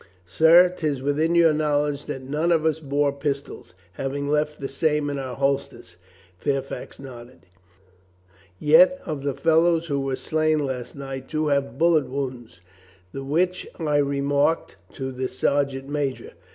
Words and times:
"Sir, 0.25 0.73
'tis 0.75 0.99
within 1.03 1.35
your 1.35 1.53
knowledge 1.53 2.07
that 2.07 2.23
none 2.23 2.51
of 2.51 2.65
us 2.65 2.79
bore 2.79 3.11
pistols, 3.13 3.75
having 3.91 4.27
left 4.27 4.59
the 4.59 4.67
same 4.67 5.11
in 5.11 5.19
our 5.19 5.35
holsters." 5.35 5.97
Fair 6.39 6.63
fax 6.63 6.97
nodded. 6.99 7.45
"Yet, 8.59 8.99
of 9.05 9.21
the 9.21 9.35
fellows 9.35 9.85
who 9.85 9.99
were 9.99 10.15
slain 10.15 10.57
last 10.65 10.95
night 10.95 11.27
two 11.29 11.49
have 11.49 11.77
bullet 11.77 12.09
wounds, 12.09 12.61
the 13.11 13.23
which 13.23 13.67
I 13.77 13.97
re 13.97 14.21
marked 14.21 14.75
to 14.93 15.11
the 15.11 15.27
sergeant 15.29 15.87
major." 15.87 16.31